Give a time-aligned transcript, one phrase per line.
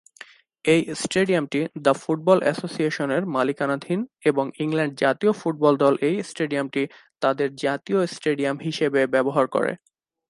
[0.65, 6.83] এই স্টেডিয়ামটি the football অ্যাসোসিয়েশনের মালিকানাধীন এবং ইংল্যান্ড জাতীয় ফুটবল দল এই স্টেডিয়ামটি
[7.21, 9.71] তাদের জাতীয় স্টেডিয়াম হিসেবে ব্যবহার করে।